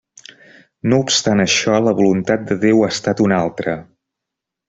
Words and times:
No 0.93 0.97
obstant 1.03 1.43
això, 1.43 1.75
la 1.89 1.93
voluntat 2.01 2.47
de 2.53 2.57
Déu 2.65 2.83
ha 2.87 2.91
estat 2.97 3.21
una 3.27 3.39
altra. 3.43 3.79